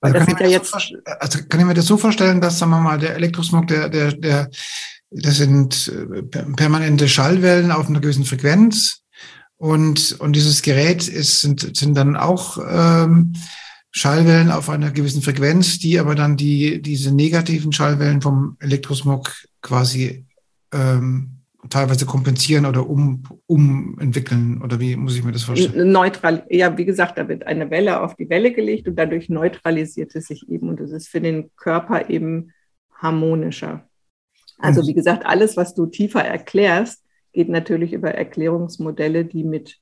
[0.00, 0.78] Also kann, ich ja jetzt so
[1.18, 4.12] also kann ich mir das so vorstellen, dass, sagen wir mal, der Elektrosmog, der, der,
[4.12, 4.50] der,
[5.10, 9.03] das sind äh, permanente Schallwellen auf einer gewissen Frequenz,
[9.64, 13.32] und, und dieses Gerät ist, sind, sind dann auch ähm,
[13.92, 20.26] Schallwellen auf einer gewissen Frequenz, die aber dann die, diese negativen Schallwellen vom Elektrosmog quasi
[20.70, 21.38] ähm,
[21.70, 24.60] teilweise kompensieren oder um, umentwickeln?
[24.60, 25.90] Oder wie muss ich mir das vorstellen?
[25.90, 30.14] Neutral, ja, wie gesagt, da wird eine Welle auf die Welle gelegt und dadurch neutralisiert
[30.14, 32.52] es sich eben und es ist für den Körper eben
[32.92, 33.88] harmonischer.
[34.58, 37.03] Also wie gesagt, alles, was du tiefer erklärst,
[37.34, 39.78] geht natürlich über Erklärungsmodelle, die mit,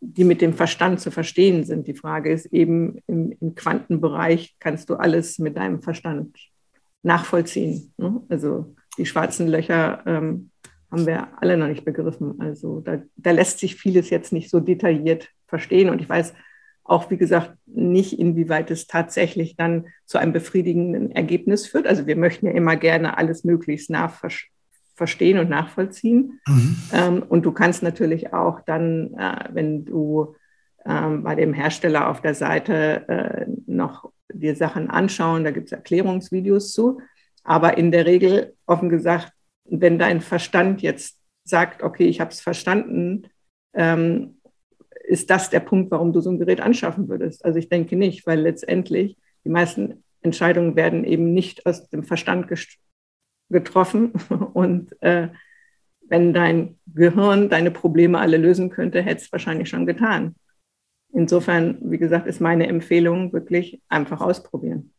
[0.00, 1.86] die mit dem Verstand zu verstehen sind.
[1.86, 6.36] Die Frage ist eben, im, im Quantenbereich kannst du alles mit deinem Verstand
[7.02, 7.94] nachvollziehen.
[7.96, 8.20] Ne?
[8.28, 10.50] Also die schwarzen Löcher ähm,
[10.90, 12.40] haben wir alle noch nicht begriffen.
[12.40, 15.88] Also da, da lässt sich vieles jetzt nicht so detailliert verstehen.
[15.88, 16.34] Und ich weiß
[16.82, 21.86] auch, wie gesagt, nicht, inwieweit es tatsächlich dann zu einem befriedigenden Ergebnis führt.
[21.86, 24.50] Also wir möchten ja immer gerne alles möglichst nachverstehen
[25.00, 26.40] verstehen und nachvollziehen.
[26.46, 26.76] Mhm.
[26.92, 30.34] Ähm, und du kannst natürlich auch dann, äh, wenn du
[30.84, 35.72] ähm, bei dem Hersteller auf der Seite äh, noch dir Sachen anschauen, da gibt es
[35.72, 37.00] Erklärungsvideos zu.
[37.44, 39.32] Aber in der Regel, offen gesagt,
[39.64, 43.22] wenn dein Verstand jetzt sagt, okay, ich habe es verstanden,
[43.72, 44.36] ähm,
[45.04, 47.42] ist das der Punkt, warum du so ein Gerät anschaffen würdest?
[47.42, 52.48] Also ich denke nicht, weil letztendlich die meisten Entscheidungen werden eben nicht aus dem Verstand
[53.50, 54.12] getroffen.
[54.54, 55.28] Und äh,
[56.08, 60.34] wenn dein Gehirn deine Probleme alle lösen könnte, hätte es wahrscheinlich schon getan.
[61.12, 64.92] Insofern, wie gesagt, ist meine Empfehlung wirklich einfach ausprobieren.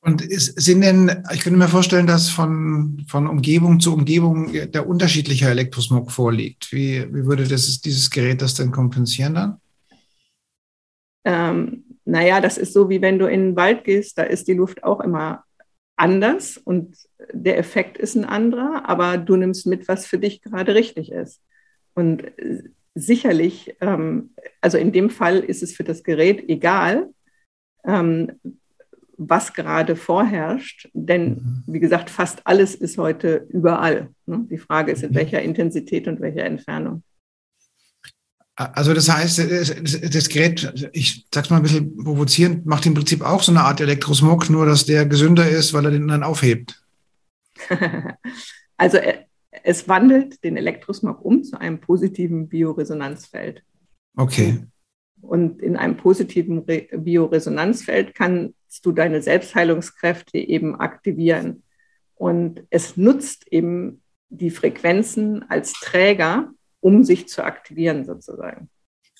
[0.00, 4.86] Und ist, sind denn, ich könnte mir vorstellen, dass von, von Umgebung zu Umgebung der
[4.86, 6.72] unterschiedliche Elektrosmog vorliegt.
[6.72, 9.60] Wie, wie würde das, dieses Gerät das denn kompensieren dann?
[11.24, 14.54] Ähm, naja, das ist so, wie wenn du in den Wald gehst, da ist die
[14.54, 15.44] Luft auch immer
[15.98, 16.96] anders und
[17.32, 21.42] der Effekt ist ein anderer, aber du nimmst mit, was für dich gerade richtig ist.
[21.94, 22.62] Und äh,
[22.94, 24.30] sicherlich, ähm,
[24.60, 27.10] also in dem Fall ist es für das Gerät egal,
[27.84, 28.32] ähm,
[29.18, 31.62] was gerade vorherrscht, denn mhm.
[31.66, 34.10] wie gesagt, fast alles ist heute überall.
[34.26, 34.46] Ne?
[34.48, 37.02] Die Frage ist, in welcher Intensität und welcher Entfernung.
[38.58, 43.40] Also das heißt, das Gerät, ich sag's mal ein bisschen provozierend, macht im Prinzip auch
[43.40, 46.82] so eine Art Elektrosmog, nur dass der gesünder ist, weil er den dann aufhebt.
[48.76, 49.18] also äh,
[49.62, 53.62] es wandelt den Elektrosmog um zu einem positiven Bioresonanzfeld.
[54.16, 54.58] Okay.
[55.20, 61.62] Und in einem positiven Bioresonanzfeld kannst du deine Selbstheilungskräfte eben aktivieren.
[62.16, 68.68] Und es nutzt eben die Frequenzen als Träger um sich zu aktivieren sozusagen.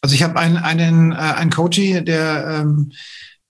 [0.01, 2.93] Also ich habe einen, einen, äh, einen Coachy, der ähm,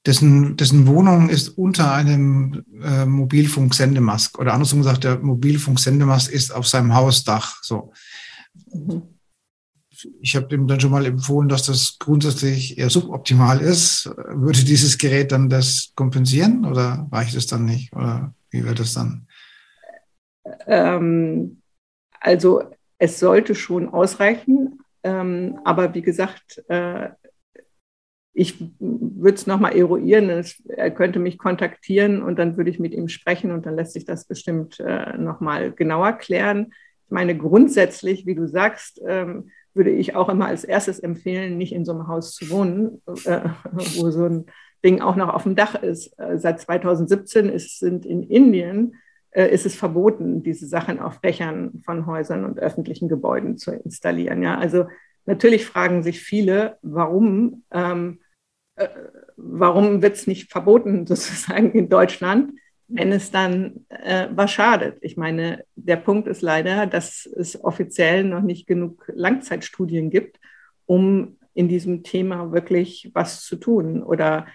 [0.06, 6.66] dessen, dessen Wohnung ist unter einem äh, Mobilfunksendemast oder andersrum gesagt, der Mobilfunksendemast ist auf
[6.66, 7.62] seinem Hausdach.
[7.62, 7.92] So.
[8.72, 9.02] Mhm.
[10.20, 14.06] Ich habe ihm dann schon mal empfohlen, dass das grundsätzlich eher suboptimal ist.
[14.28, 17.92] Würde dieses Gerät dann das kompensieren oder reicht es dann nicht?
[17.92, 19.26] Oder wie wird es dann?
[20.66, 21.60] Ähm,
[22.20, 22.62] also
[22.98, 24.80] es sollte schon ausreichen.
[25.02, 27.10] Ähm, aber wie gesagt, äh,
[28.38, 30.44] ich würde es nochmal eruieren.
[30.68, 34.04] er könnte mich kontaktieren und dann würde ich mit ihm sprechen und dann lässt sich
[34.04, 36.72] das bestimmt äh, nochmal genauer klären.
[37.06, 41.72] Ich meine, grundsätzlich, wie du sagst, ähm, würde ich auch immer als erstes empfehlen, nicht
[41.72, 43.40] in so einem Haus zu wohnen, äh,
[43.72, 44.46] wo so ein
[44.84, 46.16] Ding auch noch auf dem Dach ist.
[46.18, 48.94] Äh, seit 2017 ist, sind in Indien
[49.32, 54.42] ist es verboten, diese Sachen auf Dächern von Häusern und öffentlichen Gebäuden zu installieren.
[54.42, 54.86] Ja, also
[55.26, 58.20] natürlich fragen sich viele, warum, ähm,
[58.76, 58.88] äh,
[59.36, 62.52] warum wird es nicht verboten sozusagen in Deutschland,
[62.88, 64.96] wenn es dann äh, was schadet.
[65.02, 70.40] Ich meine, der Punkt ist leider, dass es offiziell noch nicht genug Langzeitstudien gibt,
[70.86, 74.46] um in diesem Thema wirklich was zu tun oder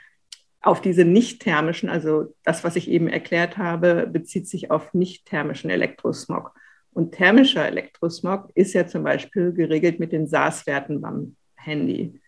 [0.63, 5.25] auf diese nicht thermischen, also das, was ich eben erklärt habe, bezieht sich auf nicht
[5.25, 6.53] thermischen Elektrosmog.
[6.93, 12.21] Und thermischer Elektrosmog ist ja zum Beispiel geregelt mit den SAS-Werten beim Handy.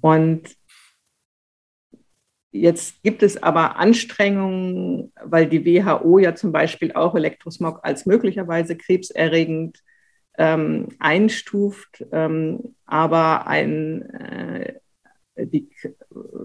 [0.00, 0.56] Und
[2.50, 8.76] jetzt gibt es aber Anstrengungen, weil die WHO ja zum Beispiel auch Elektrosmog als möglicherweise
[8.76, 9.78] krebserregend
[10.36, 14.74] ähm, einstuft, ähm, aber ein äh,
[15.46, 15.68] die,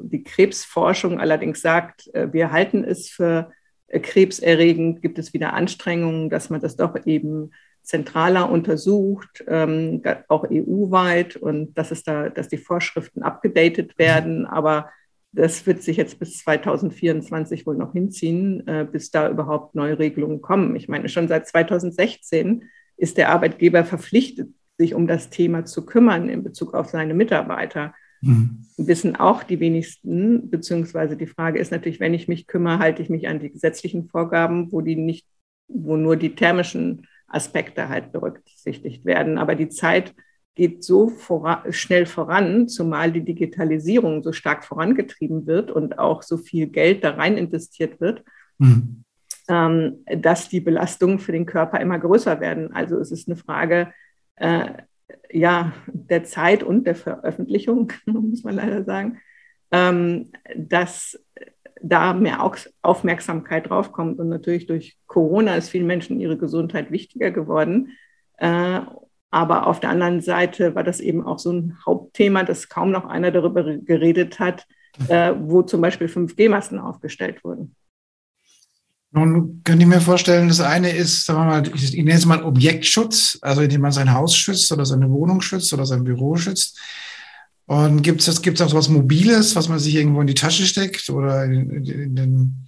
[0.03, 3.51] die Krebsforschung allerdings sagt, äh, wir halten es für
[3.87, 7.51] äh, krebserregend, gibt es wieder Anstrengungen, dass man das doch eben
[7.83, 14.45] zentraler untersucht, ähm, auch EU-weit und dass es da, dass die Vorschriften abgedatet werden.
[14.45, 14.89] Aber
[15.33, 20.41] das wird sich jetzt bis 2024 wohl noch hinziehen, äh, bis da überhaupt neue Regelungen
[20.41, 20.75] kommen.
[20.75, 22.63] Ich meine, schon seit 2016
[22.97, 27.93] ist der Arbeitgeber verpflichtet, sich um das Thema zu kümmern in Bezug auf seine Mitarbeiter.
[28.23, 28.65] Mhm.
[28.77, 33.09] Wissen auch die wenigsten, beziehungsweise die Frage ist natürlich, wenn ich mich kümmere, halte ich
[33.09, 35.27] mich an die gesetzlichen Vorgaben, wo die nicht,
[35.67, 39.37] wo nur die thermischen Aspekte halt berücksichtigt werden.
[39.37, 40.13] Aber die Zeit
[40.55, 46.37] geht so voran, schnell voran, zumal die Digitalisierung so stark vorangetrieben wird und auch so
[46.37, 48.23] viel Geld da rein investiert wird,
[48.57, 49.03] mhm.
[49.49, 52.71] ähm, dass die Belastungen für den Körper immer größer werden.
[52.73, 53.91] Also es ist eine Frage,
[54.35, 54.73] äh,
[55.31, 59.19] ja, der Zeit und der Veröffentlichung, muss man leider sagen,
[59.71, 61.19] ähm, dass
[61.81, 62.39] da mehr
[62.81, 64.19] Aufmerksamkeit draufkommt.
[64.19, 67.91] Und natürlich durch Corona ist vielen Menschen ihre Gesundheit wichtiger geworden.
[68.37, 68.81] Äh,
[69.31, 73.05] aber auf der anderen Seite war das eben auch so ein Hauptthema, dass kaum noch
[73.05, 74.65] einer darüber geredet hat,
[75.09, 77.75] äh, wo zum Beispiel 5G-Masten aufgestellt wurden.
[79.15, 82.41] Nun könnte ich mir vorstellen, das eine ist, sagen wir mal, ich nenne es mal
[82.41, 86.79] Objektschutz, also indem man sein Haus schützt oder seine Wohnung schützt oder sein Büro schützt.
[87.67, 90.63] Und gibt es gibt's auch so was Mobiles, was man sich irgendwo in die Tasche
[90.65, 92.65] steckt oder in, in den,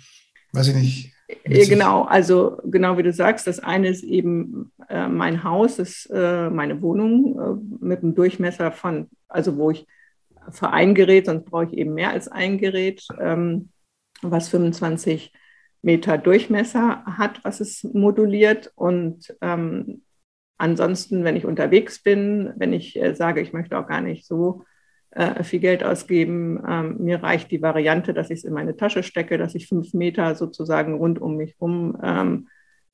[0.53, 1.11] weiß ich nicht.
[1.43, 6.51] Genau, also genau wie du sagst, das eine ist eben äh, mein Haus, ist äh,
[6.51, 9.87] meine Wohnung äh, mit einem Durchmesser von, also wo ich
[10.51, 13.69] für ein Gerät, sonst brauche ich eben mehr als ein Gerät, ähm,
[14.21, 15.31] was 25
[15.85, 18.71] Meter Durchmesser hat, was es moduliert.
[18.75, 20.01] Und ähm,
[20.57, 24.63] ansonsten, wenn ich unterwegs bin, wenn ich äh, sage, ich möchte auch gar nicht so
[25.11, 29.03] äh, viel Geld ausgeben, ähm, mir reicht die Variante, dass ich es in meine Tasche
[29.03, 32.47] stecke, dass ich fünf Meter sozusagen rund um mich herum ähm,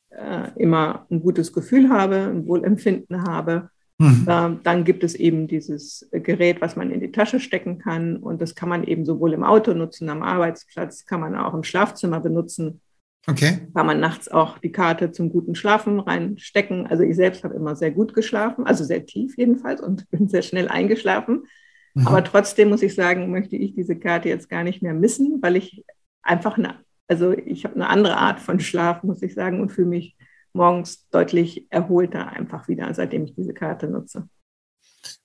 [0.09, 3.69] äh, immer ein gutes Gefühl habe, ein Wohlempfinden habe.
[4.01, 4.25] Mhm.
[4.27, 8.17] Ähm, dann gibt es eben dieses Gerät, was man in die Tasche stecken kann.
[8.17, 11.63] Und das kann man eben sowohl im Auto nutzen, am Arbeitsplatz, kann man auch im
[11.63, 12.81] Schlafzimmer benutzen.
[13.27, 13.67] Okay.
[13.75, 16.87] Kann man nachts auch die Karte zum guten Schlafen reinstecken.
[16.87, 20.41] Also ich selbst habe immer sehr gut geschlafen, also sehr tief jedenfalls und bin sehr
[20.41, 21.45] schnell eingeschlafen.
[21.93, 22.07] Mhm.
[22.07, 25.57] Aber trotzdem muss ich sagen, möchte ich diese Karte jetzt gar nicht mehr missen, weil
[25.57, 25.85] ich
[26.23, 29.89] einfach eine, also ich habe eine andere Art von Schlaf, muss ich sagen, und fühle
[29.89, 30.17] mich
[30.53, 34.27] morgens deutlich erholter einfach wieder, seitdem ich diese Karte nutze.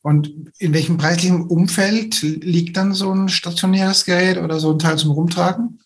[0.02, 4.96] Und in welchem preislichen Umfeld liegt dann so ein stationäres Gerät oder so ein Teil
[4.96, 5.80] zum Rumtragen?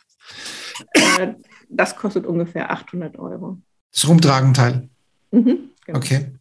[0.94, 1.34] Äh,
[1.68, 3.58] das kostet ungefähr 800 Euro.
[3.92, 4.88] Das Rumtragenteil?
[5.30, 5.98] Mhm, genau.
[5.98, 6.32] Okay.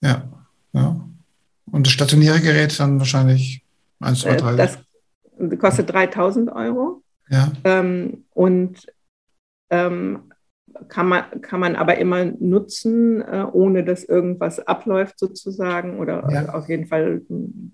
[0.00, 0.28] Ja,
[0.72, 1.00] ja.
[1.70, 3.64] Und das stationäre Gerät dann wahrscheinlich
[4.00, 4.56] 1, 2, 3?
[4.56, 4.78] Das
[5.58, 7.02] kostet 3000 Euro.
[7.28, 7.52] Ja.
[7.64, 8.86] Ähm, und
[9.70, 10.32] ähm,
[10.88, 15.98] kann man, kann man aber immer nutzen, äh, ohne dass irgendwas abläuft sozusagen.
[15.98, 16.48] Oder ja.
[16.54, 17.22] auf jeden Fall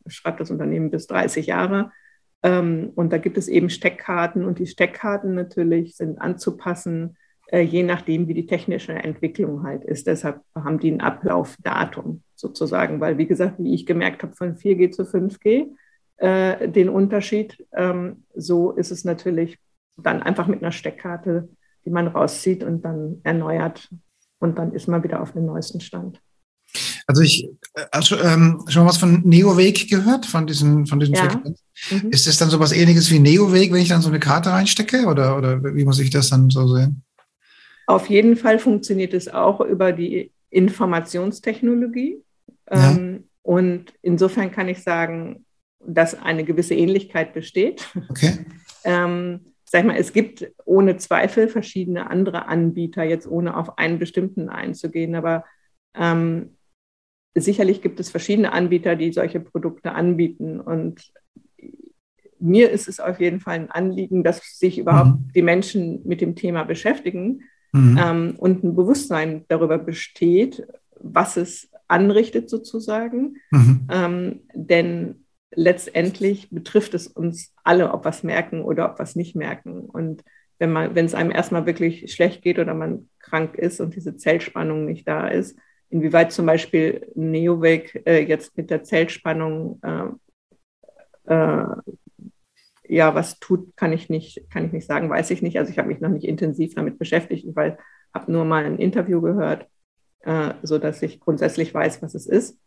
[0.07, 1.91] schreibt das Unternehmen bis 30 Jahre.
[2.43, 7.17] Ähm, und da gibt es eben Steckkarten und die Steckkarten natürlich sind anzupassen,
[7.49, 10.07] äh, je nachdem, wie die technische Entwicklung halt ist.
[10.07, 14.91] Deshalb haben die ein Ablaufdatum sozusagen, weil wie gesagt, wie ich gemerkt habe, von 4G
[14.91, 15.69] zu 5G,
[16.17, 19.59] äh, den Unterschied, ähm, so ist es natürlich
[19.97, 21.49] dann einfach mit einer Steckkarte
[21.85, 23.89] die man rauszieht und dann erneuert.
[24.39, 26.21] Und dann ist man wieder auf dem neuesten Stand.
[27.07, 27.49] Also ich
[27.91, 31.43] also, ähm, schon was von NeoWake gehört, von diesen, von diesen ja.
[31.91, 32.11] Mhm.
[32.11, 35.07] Ist das dann so was ähnliches wie NeoWake, wenn ich dann so eine Karte reinstecke?
[35.07, 37.03] Oder, oder wie muss ich das dann so sehen?
[37.87, 42.23] Auf jeden Fall funktioniert es auch über die Informationstechnologie.
[42.71, 42.93] Ja.
[42.93, 45.45] Ähm, und insofern kann ich sagen,
[45.85, 47.89] dass eine gewisse Ähnlichkeit besteht.
[48.11, 48.45] Okay.
[48.85, 54.01] ähm, sag ich mal, es gibt ohne Zweifel verschiedene andere Anbieter, jetzt ohne auf einen
[54.01, 55.45] bestimmten einzugehen, aber
[55.95, 56.57] ähm,
[57.37, 60.61] sicherlich gibt es verschiedene Anbieter, die solche Produkte anbieten.
[60.61, 61.13] Und
[62.41, 65.33] mir ist es auf jeden Fall ein Anliegen, dass sich überhaupt mhm.
[65.37, 67.97] die Menschen mit dem Thema beschäftigen mhm.
[68.03, 70.67] ähm, und ein Bewusstsein darüber besteht,
[70.99, 73.37] was es anrichtet sozusagen.
[73.53, 73.87] Mhm.
[73.89, 79.17] Ähm, denn letztendlich betrifft es uns alle, ob wir es merken oder ob wir es
[79.17, 79.81] nicht merken.
[79.81, 80.25] Und
[80.59, 84.17] wenn man, wenn es einem erstmal wirklich schlecht geht oder man krank ist und diese
[84.17, 85.59] Zellspannung nicht da ist,
[85.89, 91.67] inwieweit zum Beispiel Neowake äh, jetzt mit der Zellspannung äh, äh,
[92.89, 95.59] ja was tut, kann ich nicht, kann ich nicht sagen, weiß ich nicht.
[95.59, 97.79] Also ich habe mich noch nicht intensiv damit beschäftigt, weil
[98.13, 99.69] habe nur mal ein Interview gehört,
[100.21, 102.59] äh, so dass ich grundsätzlich weiß, was es ist.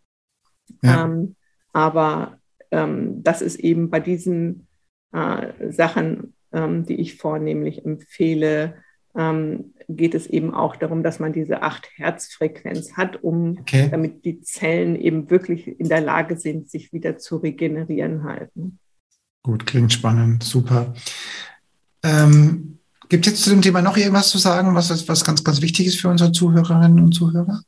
[0.81, 1.05] Ja.
[1.05, 1.35] Ähm,
[1.73, 2.39] aber
[2.73, 4.67] ähm, das ist eben bei diesen
[5.11, 8.75] äh, Sachen, ähm, die ich vornehmlich empfehle,
[9.15, 13.89] ähm, geht es eben auch darum, dass man diese 8 Hertz Frequenz hat, um okay.
[13.91, 18.79] damit die Zellen eben wirklich in der Lage sind, sich wieder zu regenerieren halten.
[19.43, 20.93] Gut, klingt spannend, super.
[22.01, 25.61] Ähm, gibt es jetzt zu dem Thema noch irgendwas zu sagen, was, was ganz, ganz
[25.61, 27.61] wichtig ist für unsere Zuhörerinnen und Zuhörer?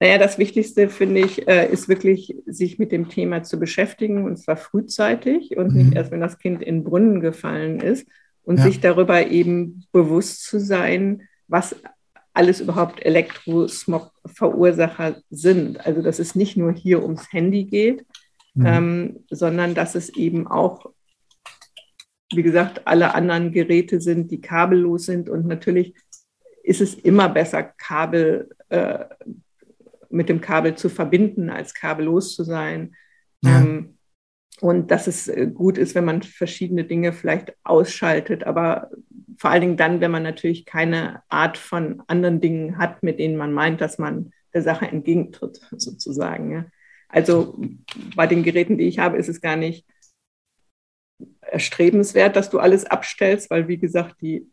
[0.00, 4.36] Naja, das Wichtigste finde ich, äh, ist wirklich, sich mit dem Thema zu beschäftigen und
[4.36, 5.78] zwar frühzeitig und mhm.
[5.78, 8.06] nicht erst, wenn das Kind in Brunnen gefallen ist
[8.42, 8.64] und ja.
[8.64, 11.76] sich darüber eben bewusst zu sein, was
[12.32, 15.86] alles überhaupt Elektrosmog-Verursacher sind.
[15.86, 18.04] Also, dass es nicht nur hier ums Handy geht,
[18.54, 18.66] mhm.
[18.66, 20.90] ähm, sondern dass es eben auch,
[22.34, 25.28] wie gesagt, alle anderen Geräte sind, die kabellos sind.
[25.28, 25.94] Und natürlich
[26.64, 29.04] ist es immer besser, Kabel äh,
[30.14, 32.94] mit dem Kabel zu verbinden, als kabellos zu sein.
[33.42, 33.60] Ja.
[33.60, 33.98] Ähm,
[34.60, 38.90] und dass es äh, gut ist, wenn man verschiedene Dinge vielleicht ausschaltet, aber
[39.36, 43.36] vor allen Dingen dann, wenn man natürlich keine Art von anderen Dingen hat, mit denen
[43.36, 46.52] man meint, dass man der Sache entgegentritt, sozusagen.
[46.52, 46.66] Ja.
[47.08, 47.60] Also
[48.16, 49.86] bei den Geräten, die ich habe, ist es gar nicht
[51.40, 54.50] erstrebenswert, dass du alles abstellst, weil wie gesagt, die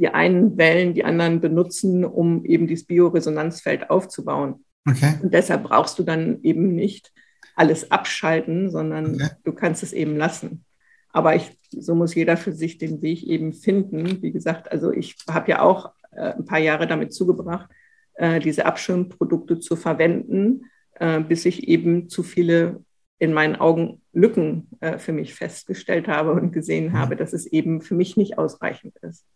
[0.00, 4.64] die einen wählen, die anderen benutzen, um eben dieses Bioresonanzfeld aufzubauen.
[4.88, 5.18] Okay.
[5.22, 7.12] Und deshalb brauchst du dann eben nicht
[7.54, 9.30] alles abschalten, sondern okay.
[9.44, 10.64] du kannst es eben lassen.
[11.12, 14.22] Aber ich, so muss jeder für sich den Weg eben finden.
[14.22, 17.68] Wie gesagt, also ich habe ja auch äh, ein paar Jahre damit zugebracht,
[18.14, 22.84] äh, diese Abschirmprodukte zu verwenden, äh, bis ich eben zu viele
[23.18, 26.92] in meinen Augen Lücken äh, für mich festgestellt habe und gesehen mhm.
[26.94, 29.26] habe, dass es eben für mich nicht ausreichend ist.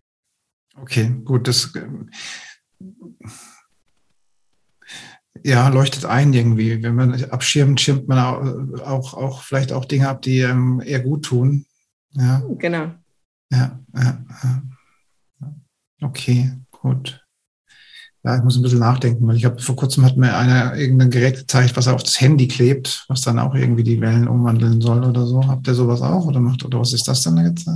[0.76, 1.46] Okay, gut.
[1.46, 1.72] Das
[5.42, 6.82] ja, leuchtet ein irgendwie.
[6.82, 8.18] Wenn man abschirmt, schirmt man
[8.80, 11.66] auch, auch, vielleicht auch Dinge ab, die einem eher gut tun.
[12.12, 12.42] Ja.
[12.58, 12.92] Genau.
[13.50, 14.62] Ja, ja, ja.
[16.02, 17.20] Okay, gut.
[18.22, 21.10] Ja, ich muss ein bisschen nachdenken, weil ich habe vor kurzem hat mir einer irgendein
[21.10, 25.04] Gerät gezeigt, was auf das Handy klebt, was dann auch irgendwie die Wellen umwandeln soll
[25.04, 25.46] oder so.
[25.46, 27.68] Habt ihr sowas auch oder macht oder was ist das denn jetzt?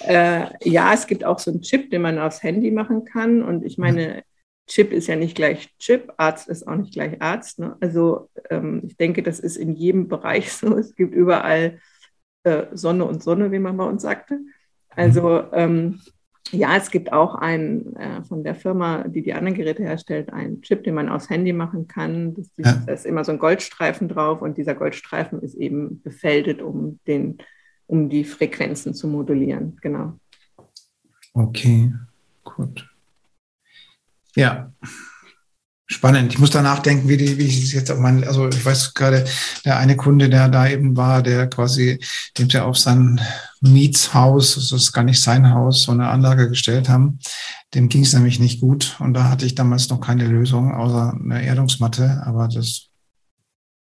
[0.00, 3.42] Äh, ja, es gibt auch so einen Chip, den man aufs Handy machen kann.
[3.42, 4.22] Und ich meine,
[4.68, 7.58] Chip ist ja nicht gleich Chip, Arzt ist auch nicht gleich Arzt.
[7.58, 7.76] Ne?
[7.80, 10.76] Also ähm, ich denke, das ist in jedem Bereich so.
[10.76, 11.80] Es gibt überall
[12.44, 14.38] äh, Sonne und Sonne, wie man bei uns sagte.
[14.90, 16.00] Also ähm,
[16.50, 20.62] ja, es gibt auch einen äh, von der Firma, die die anderen Geräte herstellt, einen
[20.62, 22.34] Chip, den man aufs Handy machen kann.
[22.34, 22.82] Das, ja.
[22.86, 27.38] Da ist immer so ein Goldstreifen drauf und dieser Goldstreifen ist eben befeldet, um, den,
[27.86, 29.76] um die Frequenzen zu modulieren.
[29.82, 30.18] Genau.
[31.34, 31.92] Okay,
[32.44, 32.88] gut.
[34.38, 34.72] Ja,
[35.86, 36.32] spannend.
[36.32, 38.94] Ich muss da nachdenken, wie, die, wie ich es jetzt auch meine, also ich weiß
[38.94, 39.24] gerade,
[39.64, 41.98] der eine Kunde, der da eben war, der quasi,
[42.38, 43.20] dem sie auf sein
[43.60, 47.18] Mietshaus, das ist gar nicht sein Haus, so eine Anlage gestellt haben,
[47.74, 48.94] dem ging es nämlich nicht gut.
[49.00, 52.90] Und da hatte ich damals noch keine Lösung, außer eine Erdungsmatte, aber das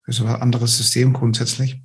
[0.06, 1.82] ist ein anderes System grundsätzlich.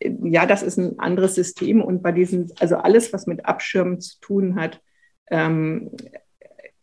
[0.00, 4.18] Ja, das ist ein anderes System und bei diesen, also alles, was mit Abschirmen zu
[4.18, 4.80] tun hat,
[5.30, 5.92] ähm,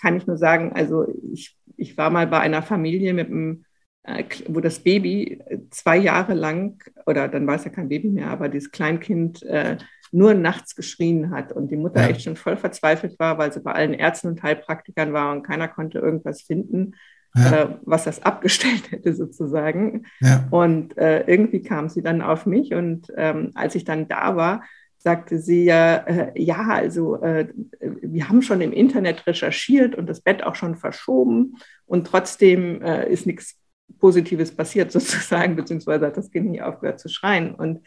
[0.06, 3.66] kann ich nur sagen, also ich, ich war mal bei einer Familie mit einem,
[4.04, 5.42] äh, wo das Baby
[5.72, 9.78] zwei Jahre lang, oder dann war es ja kein Baby mehr, aber dieses Kleinkind äh,
[10.12, 12.10] nur nachts geschrien hat und die Mutter ja.
[12.10, 15.68] echt schon voll verzweifelt war, weil sie bei allen Ärzten und Heilpraktikern war und keiner
[15.68, 16.94] konnte irgendwas finden.
[17.36, 17.64] Ja.
[17.64, 20.06] Äh, was das abgestellt hätte sozusagen.
[20.22, 20.48] Ja.
[20.52, 24.62] Und äh, irgendwie kam sie dann auf mich und ähm, als ich dann da war,
[25.06, 27.48] sagte sie ja, äh, ja, also äh,
[27.80, 33.08] wir haben schon im Internet recherchiert und das Bett auch schon verschoben und trotzdem äh,
[33.08, 33.56] ist nichts
[34.00, 37.54] Positives passiert sozusagen, beziehungsweise hat das Kind nicht aufgehört zu schreien.
[37.54, 37.86] Und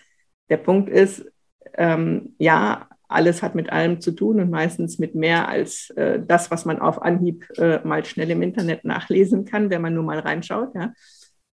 [0.48, 1.26] der Punkt ist,
[1.74, 6.52] ähm, ja, alles hat mit allem zu tun und meistens mit mehr als äh, das,
[6.52, 10.20] was man auf Anhieb äh, mal schnell im Internet nachlesen kann, wenn man nur mal
[10.20, 10.72] reinschaut.
[10.76, 10.92] Ja.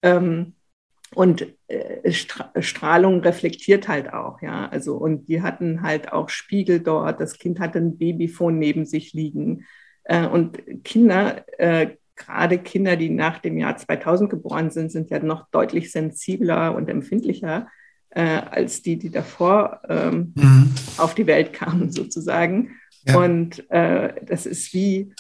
[0.01, 0.55] Ähm,
[1.15, 4.67] und äh, Strahlung reflektiert halt auch, ja.
[4.69, 7.19] Also, und die hatten halt auch Spiegel dort.
[7.19, 9.65] Das Kind hatte ein Babyphone neben sich liegen.
[10.03, 15.19] Äh, und Kinder, äh, gerade Kinder, die nach dem Jahr 2000 geboren sind, sind ja
[15.19, 17.67] noch deutlich sensibler und empfindlicher
[18.15, 20.71] als die, die davor ähm, mhm.
[20.97, 22.75] auf die Welt kamen, sozusagen.
[23.07, 23.17] Ja.
[23.17, 25.11] Und das ist wie,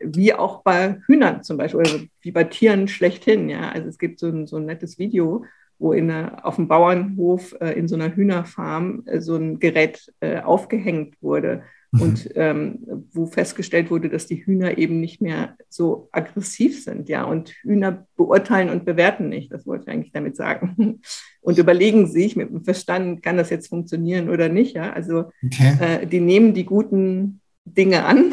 [0.00, 3.48] wie auch bei Hühnern zum Beispiel, oder wie bei Tieren schlechthin.
[3.48, 3.70] Ja?
[3.70, 5.44] Also es gibt so ein, so ein nettes Video,
[5.78, 10.12] wo in einer, auf dem Bauernhof äh, in so einer Hühnerfarm äh, so ein Gerät
[10.20, 12.00] äh, aufgehängt wurde mhm.
[12.00, 12.78] und ähm,
[13.12, 17.08] wo festgestellt wurde, dass die Hühner eben nicht mehr so aggressiv sind.
[17.08, 17.24] Ja?
[17.24, 21.00] Und Hühner beurteilen und bewerten nicht, das wollte ich eigentlich damit sagen.
[21.42, 24.76] Und überlegen sich mit dem Verstand, kann das jetzt funktionieren oder nicht.
[24.76, 24.92] Ja?
[24.92, 26.02] Also okay.
[26.02, 27.39] äh, die nehmen die guten
[27.74, 28.32] Dinge an.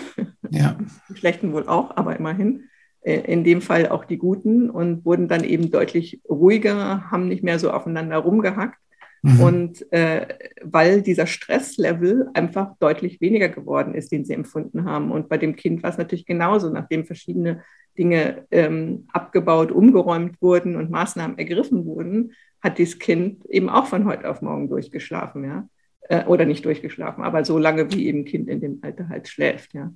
[0.50, 0.78] Ja.
[1.10, 2.70] Die schlechten wohl auch, aber immerhin.
[3.02, 7.44] Äh, in dem Fall auch die guten und wurden dann eben deutlich ruhiger, haben nicht
[7.44, 8.78] mehr so aufeinander rumgehackt.
[9.22, 9.42] Mhm.
[9.42, 10.28] Und äh,
[10.62, 15.12] weil dieser Stresslevel einfach deutlich weniger geworden ist, den sie empfunden haben.
[15.12, 17.64] Und bei dem Kind war es natürlich genauso, nachdem verschiedene
[17.98, 24.06] Dinge ähm, abgebaut, umgeräumt wurden und Maßnahmen ergriffen wurden, hat dieses Kind eben auch von
[24.06, 25.68] heute auf morgen durchgeschlafen, ja
[26.10, 29.74] äh, oder nicht durchgeschlafen, aber so lange, wie eben Kind in dem Alter halt schläft.
[29.74, 29.92] Ja.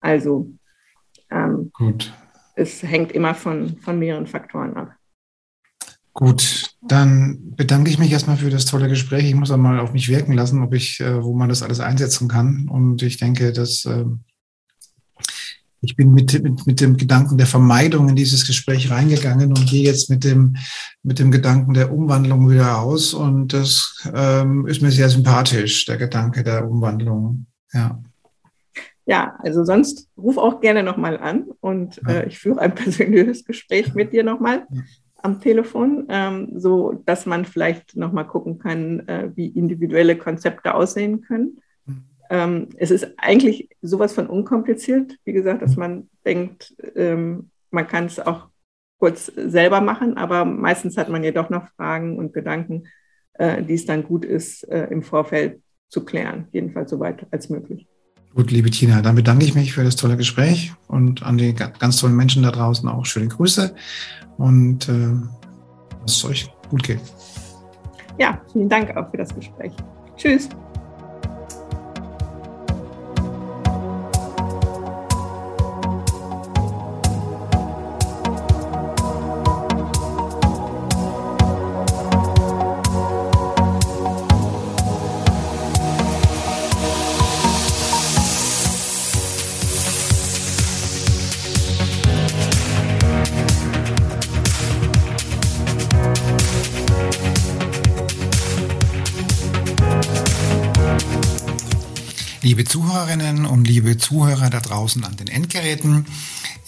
[0.00, 0.52] Also
[1.30, 2.12] ähm, Gut.
[2.56, 4.94] es hängt immer von, von mehreren Faktoren ab.
[6.14, 9.24] Gut, dann bedanke ich mich erstmal für das tolle Gespräch.
[9.24, 12.28] Ich muss einmal auf mich wirken lassen, ob ich, äh, wo man das alles einsetzen
[12.28, 12.68] kann.
[12.68, 14.04] Und ich denke, dass äh,
[15.82, 19.82] ich bin mit, mit, mit dem Gedanken der Vermeidung in dieses Gespräch reingegangen und gehe
[19.82, 20.56] jetzt mit dem,
[21.02, 23.12] mit dem Gedanken der Umwandlung wieder aus.
[23.14, 27.46] Und das ähm, ist mir sehr sympathisch, der Gedanke der Umwandlung.
[27.72, 28.00] Ja.
[29.04, 33.92] Ja, also sonst ruf auch gerne nochmal an und äh, ich führe ein persönliches Gespräch
[33.94, 34.68] mit dir nochmal
[35.16, 41.22] am Telefon, ähm, so dass man vielleicht nochmal gucken kann, äh, wie individuelle Konzepte aussehen
[41.22, 41.58] können.
[42.32, 48.06] Ähm, es ist eigentlich sowas von unkompliziert, wie gesagt, dass man denkt, ähm, man kann
[48.06, 48.48] es auch
[48.98, 52.84] kurz selber machen, aber meistens hat man ja doch noch Fragen und Gedanken,
[53.34, 55.60] äh, die es dann gut ist, äh, im Vorfeld
[55.90, 57.86] zu klären, jedenfalls so weit als möglich.
[58.34, 61.98] Gut, liebe Tina, dann bedanke ich mich für das tolle Gespräch und an die ganz
[61.98, 63.74] tollen Menschen da draußen auch schöne Grüße
[64.38, 65.12] und äh,
[66.00, 67.00] dass es euch gut geht.
[68.18, 69.72] Ja, vielen Dank auch für das Gespräch.
[70.16, 70.48] Tschüss.
[102.92, 106.04] Zuhörerinnen und liebe Zuhörer da draußen an den Endgeräten,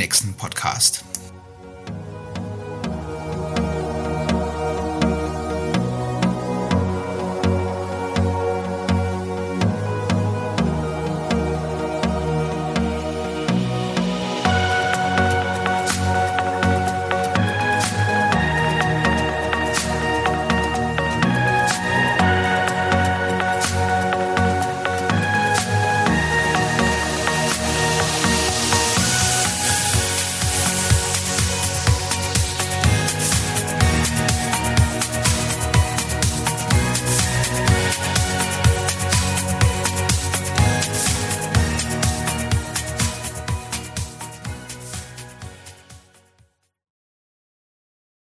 [0.00, 1.04] nächsten Podcast.